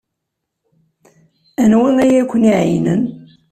Anwa 1.63 1.89
ay 2.03 2.13
ak-iɛeyynen? 2.21 3.01